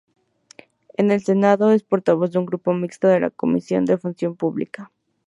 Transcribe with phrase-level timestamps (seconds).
[0.97, 4.91] En el Senado, es portavoz del Grupo Mixto en la Comisión de Función Pública.